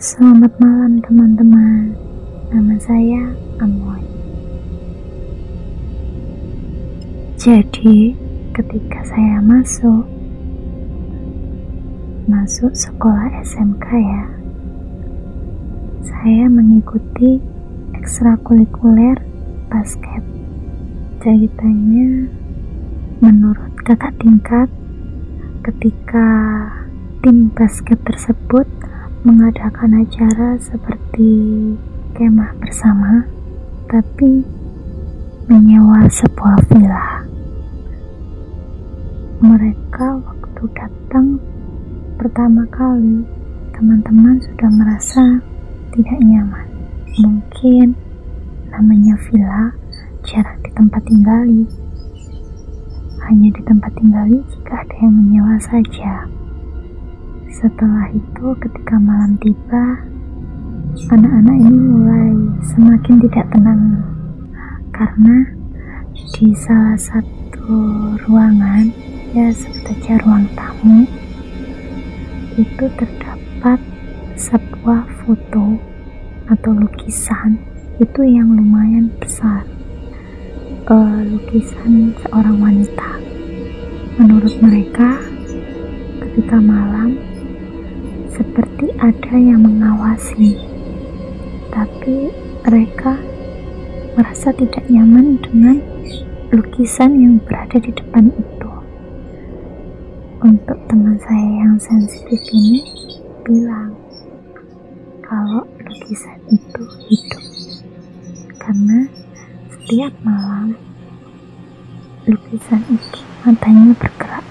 [0.00, 1.92] Selamat malam teman-teman.
[2.48, 4.00] Nama saya Amoy.
[7.36, 8.16] Jadi
[8.56, 10.08] ketika saya masuk
[12.24, 14.24] Masuk sekolah SMK ya
[16.00, 17.36] Saya mengikuti
[17.92, 19.20] ekstrakurikuler
[19.68, 20.24] basket.
[21.20, 22.24] Ceritanya
[23.20, 24.72] menurut kakak tingkat
[25.60, 26.28] Ketika
[27.20, 28.64] tim basket tersebut
[29.20, 31.28] mengadakan acara seperti
[32.16, 33.28] kemah bersama,
[33.84, 34.40] tapi
[35.44, 37.28] menyewa sebuah villa.
[39.44, 41.36] Mereka waktu datang
[42.16, 43.20] pertama kali,
[43.76, 45.44] teman-teman sudah merasa
[45.92, 46.68] tidak nyaman.
[47.20, 47.92] Mungkin
[48.72, 49.74] namanya villa
[50.24, 51.68] jarang di tempat tinggali.
[53.28, 56.29] Hanya di tempat tinggali jika ada yang menyewa saja.
[57.60, 60.00] Setelah itu, ketika malam tiba,
[61.12, 62.32] anak-anak ini mulai
[62.64, 64.00] semakin tidak tenang
[64.96, 65.44] karena
[66.16, 67.76] di salah satu
[68.24, 68.88] ruangan,
[69.36, 71.04] ya sebut saja ruang tamu,
[72.56, 73.76] itu terdapat
[74.40, 75.76] sebuah foto
[76.48, 77.60] atau lukisan
[78.00, 79.68] itu yang lumayan besar.
[80.88, 83.20] Uh, lukisan seorang wanita.
[84.16, 85.20] Menurut mereka,
[86.24, 87.20] ketika malam
[88.40, 90.56] seperti ada yang mengawasi,
[91.68, 92.32] tapi
[92.64, 93.20] mereka
[94.16, 95.76] merasa tidak nyaman dengan
[96.48, 98.70] lukisan yang berada di depan itu.
[100.40, 102.80] Untuk teman saya yang sensitif ini
[103.44, 103.92] bilang
[105.20, 106.82] kalau lukisan itu
[107.12, 107.44] hidup
[108.56, 109.04] karena
[109.68, 110.80] setiap malam
[112.24, 114.48] lukisan itu matanya bergerak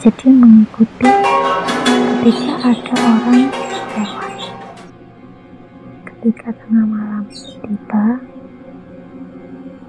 [0.00, 1.12] jadi mengikuti
[2.62, 3.50] ada orang
[3.98, 4.38] lewat.
[6.06, 7.26] Ketika tengah malam
[7.58, 8.06] tiba,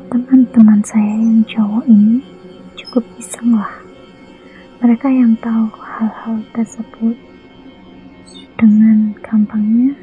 [0.09, 2.25] teman-teman saya yang cowok ini
[2.73, 3.77] cukup iseng lah.
[4.81, 7.13] Mereka yang tahu hal-hal tersebut
[8.57, 9.93] dengan gampangnya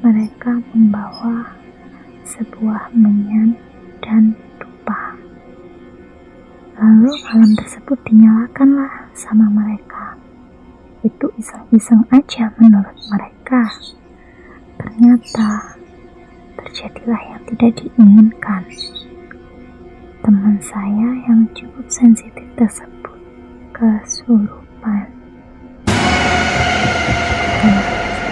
[0.00, 1.60] mereka membawa
[2.24, 3.52] sebuah menyan
[4.00, 5.12] dan dupa.
[6.80, 9.93] Lalu malam tersebut dinyalakanlah sama mereka
[11.04, 13.62] itu iseng-iseng aja menurut mereka.
[14.80, 15.76] Ternyata
[16.56, 18.64] terjadilah yang tidak diinginkan.
[20.24, 23.20] Teman saya yang cukup sensitif tersebut
[23.76, 25.06] kesurupan.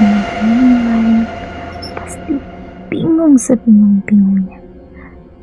[0.03, 0.19] Dan
[0.89, 1.23] lain
[1.95, 2.35] pasti
[2.89, 4.59] bingung sebingung-bingungnya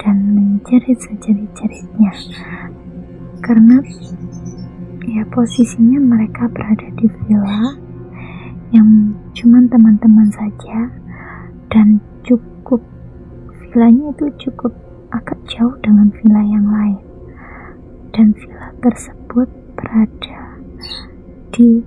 [0.02, 2.12] dan menjerit sejerit-jeritnya
[3.46, 3.78] karena
[5.10, 7.74] ya posisinya mereka berada di villa
[8.70, 10.94] yang cuman teman-teman saja
[11.74, 12.78] dan cukup
[13.66, 14.70] villanya itu cukup
[15.10, 17.02] agak jauh dengan villa yang lain.
[18.14, 20.62] Dan villa tersebut berada
[21.54, 21.82] di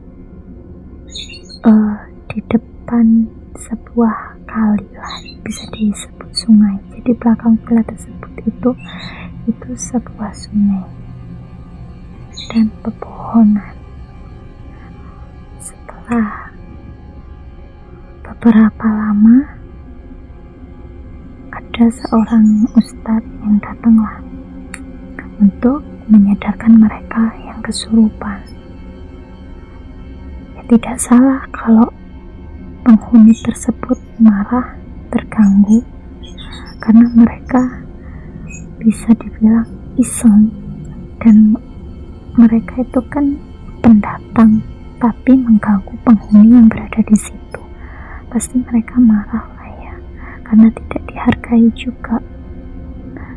[1.62, 1.96] uh,
[2.26, 5.14] di depan sebuah kali lah
[5.46, 6.82] bisa disebut sungai.
[6.98, 8.70] Jadi belakang villa tersebut itu
[9.46, 11.01] itu sebuah sungai
[12.50, 13.76] dan pepohonan.
[15.62, 16.50] Setelah
[18.26, 19.38] beberapa lama,
[21.52, 24.18] ada seorang ustadz yang datanglah
[25.38, 28.42] untuk menyadarkan mereka yang kesurupan.
[30.58, 31.88] Ya, tidak salah kalau
[32.82, 34.74] penghuni tersebut marah,
[35.14, 35.86] terganggu,
[36.82, 37.62] karena mereka
[38.82, 40.50] bisa dibilang iseng
[41.22, 41.54] dan
[42.32, 43.36] mereka itu kan
[43.84, 44.64] pendatang
[44.96, 47.62] tapi mengganggu penghuni yang berada di situ.
[48.32, 49.94] Pasti mereka marah lah ya
[50.46, 52.16] karena tidak dihargai juga.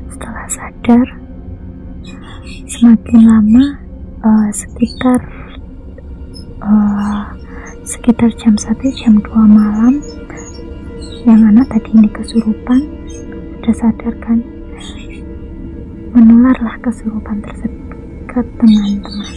[0.08, 1.08] Setelah sadar
[2.72, 3.66] semakin lama
[4.24, 5.20] uh, sekitar
[6.64, 7.36] uh,
[7.84, 10.00] sekitar jam 1 jam 2 malam
[11.26, 12.80] yang anak tadi ini kesurupan
[13.12, 14.40] sudah sadar kan?
[16.16, 17.85] Menularlah kesurupan tersebut
[18.36, 19.36] ke teman-teman.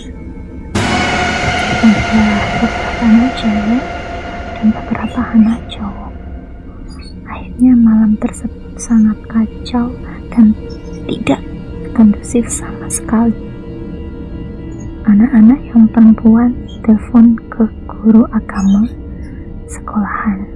[1.79, 2.27] Ada
[2.59, 3.85] beberapa anak cewek
[4.59, 6.09] dan beberapa anak cowok
[7.59, 9.91] akhirnya malam tersebut sangat kacau
[10.35, 10.51] dan
[11.07, 11.43] tidak
[11.95, 13.35] kondusif sama sekali.
[15.07, 18.87] Anak-anak yang perempuan telepon ke guru agama
[19.67, 20.51] sekolahan.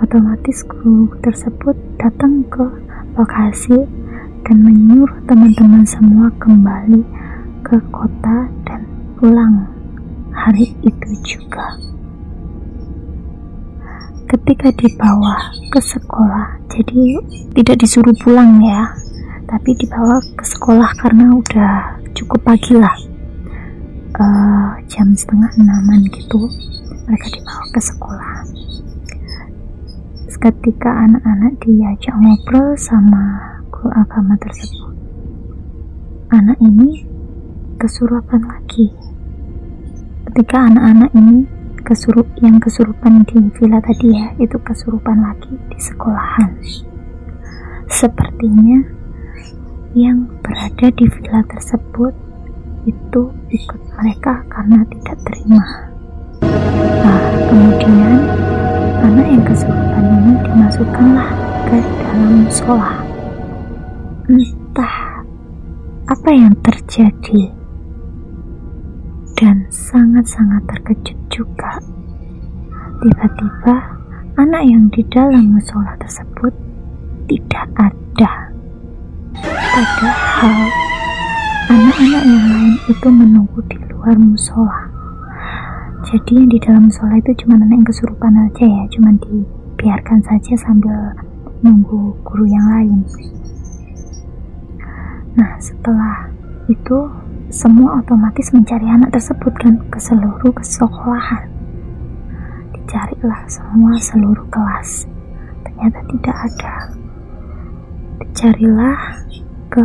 [0.00, 2.64] Otomatis guru tersebut datang ke
[3.16, 3.88] lokasi
[4.42, 7.02] dan menyuruh teman-teman semua kembali
[7.62, 8.82] ke kota dan
[9.18, 9.66] pulang
[10.34, 11.78] hari itu juga.
[14.32, 17.20] ketika dibawa ke sekolah jadi
[17.52, 18.88] tidak disuruh pulang ya
[19.44, 22.96] tapi dibawa ke sekolah karena udah cukup pagi lah
[24.16, 26.48] uh, jam setengah enaman gitu
[27.04, 28.32] mereka dibawa ke sekolah
[30.42, 33.51] ketika anak-anak diajak ngobrol sama
[33.82, 34.94] guru agama tersebut.
[36.30, 37.02] Anak ini
[37.82, 38.94] kesurupan lagi.
[40.30, 41.42] Ketika anak-anak ini
[41.82, 46.62] kesurup yang kesurupan di villa tadi ya itu kesurupan lagi di sekolahan.
[47.90, 48.86] Sepertinya
[49.98, 52.14] yang berada di villa tersebut
[52.86, 55.66] itu ikut mereka karena tidak terima.
[57.02, 58.14] Nah kemudian
[59.02, 61.28] anak yang kesurupan ini dimasukkanlah
[61.66, 63.01] ke dalam sekolah
[64.32, 65.20] entah
[66.08, 67.52] apa yang terjadi.
[69.36, 71.76] Dan sangat-sangat terkejut juga.
[73.02, 73.76] Tiba-tiba
[74.38, 76.54] anak yang di dalam musola tersebut
[77.28, 78.32] tidak ada.
[79.42, 80.56] Padahal
[81.68, 84.88] anak-anak yang lain itu menunggu di luar musola.
[86.08, 90.54] Jadi yang di dalam musola itu cuma anak yang kesurupan aja ya cuma dibiarkan saja
[90.56, 90.96] sambil
[91.62, 93.00] nunggu guru yang lain
[95.32, 96.28] nah setelah
[96.70, 96.98] itu
[97.52, 99.76] semua otomatis mencari anak tersebut kan?
[99.92, 101.52] Ke seluruh sekolahan.
[102.72, 105.04] Dicarilah semua seluruh kelas.
[105.60, 106.74] Ternyata tidak ada.
[108.24, 109.00] Dicarilah
[109.68, 109.84] ke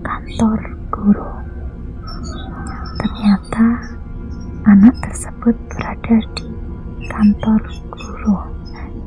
[0.00, 0.58] kantor
[0.88, 1.30] guru.
[2.96, 3.66] Ternyata
[4.64, 6.48] anak tersebut berada di
[7.12, 7.60] kantor
[7.92, 8.38] guru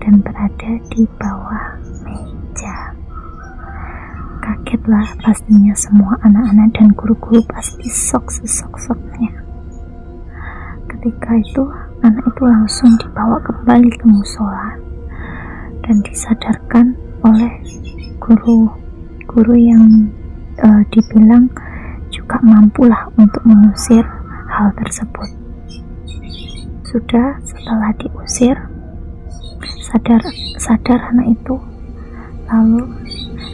[0.06, 1.77] dan berada di bawah.
[4.48, 9.44] Kagetlah pastinya semua anak-anak dan guru-guru pasti sok sesok-soknya.
[10.88, 11.68] Ketika itu,
[12.00, 14.80] anak itu langsung dibawa kembali ke musola
[15.84, 16.96] dan disadarkan
[17.28, 17.60] oleh
[18.24, 18.72] guru
[19.28, 20.16] guru yang
[20.64, 21.52] uh, dibilang
[22.08, 24.08] juga mampulah untuk mengusir
[24.48, 25.28] hal tersebut.
[26.88, 28.56] Sudah setelah diusir,
[29.92, 30.24] sadar
[30.56, 31.56] sadar anak itu.
[32.48, 33.07] Lalu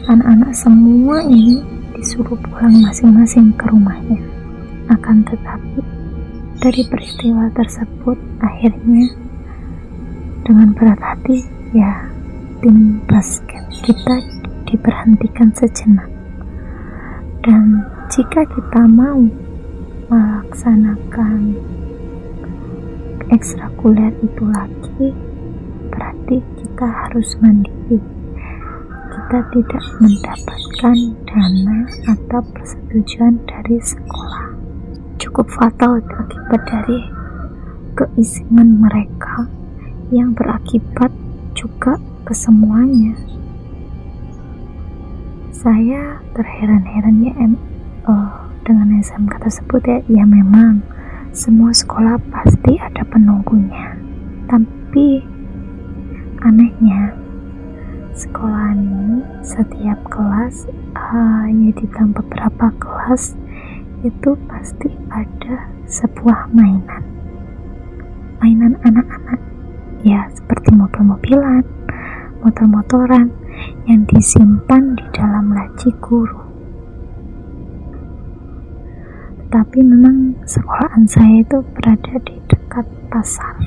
[0.08, 1.60] anak-anak semua ini
[1.96, 4.20] disuruh pulang masing-masing ke rumahnya.
[4.92, 5.80] Akan tetapi
[6.60, 9.08] dari peristiwa tersebut akhirnya
[10.44, 12.08] dengan berat hati ya
[12.60, 14.16] tim basket kita
[14.68, 16.08] diberhentikan sejenak
[17.44, 19.24] dan jika kita mau
[20.08, 21.56] melaksanakan
[23.32, 25.08] ekstrakuler itu lagi
[25.92, 28.13] berarti kita harus mandiri
[29.34, 30.96] kita tidak mendapatkan
[31.26, 34.46] dana atau persetujuan dari sekolah.
[35.18, 37.02] Cukup fatal akibat dari
[37.98, 39.50] keisingan mereka
[40.14, 41.10] yang berakibat
[41.58, 43.18] juga ke semuanya.
[45.50, 47.58] Saya terheran-heran ya em,
[48.06, 48.30] oh,
[48.62, 50.78] dengan SMK tersebut ya, ya memang.
[51.34, 53.98] Semua sekolah pasti ada penunggunya.
[54.46, 55.26] Tapi
[56.46, 57.23] anehnya,
[58.14, 63.34] sekolah ini setiap kelas, uh, ya dalam beberapa kelas
[64.06, 67.02] itu pasti ada sebuah mainan.
[68.38, 69.42] Mainan anak-anak,
[70.06, 71.66] ya seperti mobil-mobilan,
[72.46, 73.34] motor-motoran
[73.90, 76.38] yang disimpan di dalam laci guru.
[79.50, 83.58] Tapi memang sekolahan saya itu berada di dekat pasar.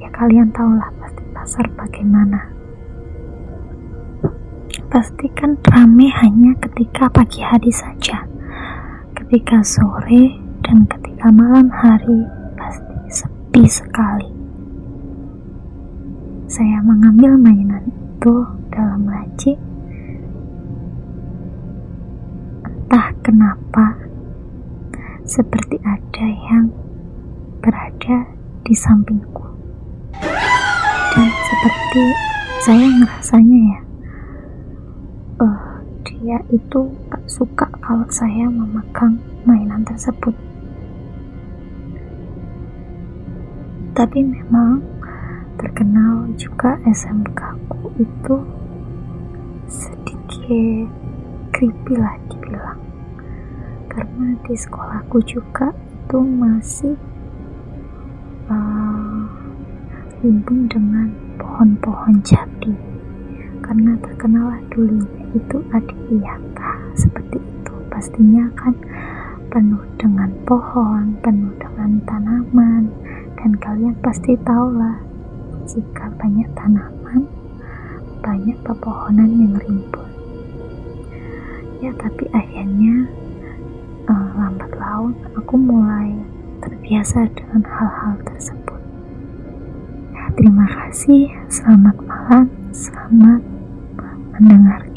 [0.00, 2.51] Ya kalian tahulah pasti pasar bagaimana
[4.88, 8.24] pasti kan rame hanya ketika pagi hari saja.
[9.12, 12.24] Ketika sore dan ketika malam hari
[12.56, 14.30] pasti sepi sekali.
[16.48, 18.34] Saya mengambil mainan itu
[18.72, 19.52] dalam laci.
[22.64, 23.96] Entah kenapa
[25.24, 26.68] seperti ada yang
[27.62, 28.26] berada
[28.62, 29.46] di sampingku.
[31.12, 32.04] Dan seperti
[32.62, 33.80] saya ngerasanya ya,
[36.22, 40.30] dia itu gak suka kalau saya memegang mainan tersebut.
[43.90, 44.78] Tapi memang
[45.58, 48.36] terkenal juga SMK ku itu
[49.66, 50.86] sedikit
[51.50, 52.78] creepy lah dibilang.
[53.90, 56.94] Karena di sekolahku juga itu masih
[58.46, 59.26] uh,
[60.70, 62.70] dengan pohon-pohon jati.
[63.58, 68.76] Karena terkenal dulunya itu Adiwiyata seperti itu pastinya kan
[69.52, 72.88] penuh dengan pohon penuh dengan tanaman
[73.36, 75.12] dan kalian pasti tahu lah
[75.66, 77.26] jika banyak tanaman,
[78.20, 80.10] banyak pepohonan yang rimbun.
[81.82, 83.08] Ya, tapi akhirnya
[84.06, 86.14] uh, lambat laun aku mulai
[86.62, 88.80] terbiasa dengan hal-hal tersebut.
[90.38, 93.42] Terima kasih, selamat malam, selamat
[94.38, 94.91] mendengarkan,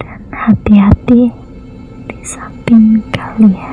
[0.00, 1.28] dan hati-hati
[2.08, 3.71] di samping kalian.